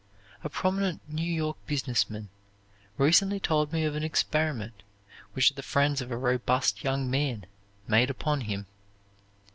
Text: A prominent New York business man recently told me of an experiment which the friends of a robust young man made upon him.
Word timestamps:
A 0.43 0.49
prominent 0.49 1.01
New 1.07 1.21
York 1.21 1.57
business 1.67 2.09
man 2.09 2.29
recently 2.97 3.39
told 3.39 3.71
me 3.71 3.83
of 3.83 3.95
an 3.95 4.01
experiment 4.01 4.81
which 5.33 5.53
the 5.53 5.61
friends 5.61 6.01
of 6.01 6.09
a 6.09 6.17
robust 6.17 6.83
young 6.83 7.07
man 7.07 7.45
made 7.87 8.09
upon 8.09 8.41
him. 8.41 8.65